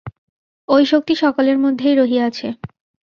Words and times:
ঐ 0.69 0.77
শক্তি 0.83 1.13
সকলের 1.15 1.57
মধ্যেই 1.59 1.95
রহিয়াছে। 1.95 2.47